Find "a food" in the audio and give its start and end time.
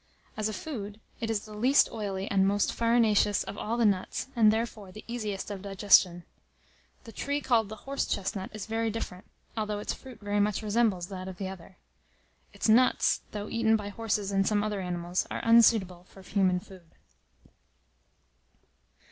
0.49-0.99